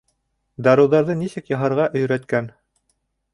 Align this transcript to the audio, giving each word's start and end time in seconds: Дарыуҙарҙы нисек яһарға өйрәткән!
Дарыуҙарҙы 0.67 1.17
нисек 1.19 1.51
яһарға 1.53 1.85
өйрәткән! 2.01 2.49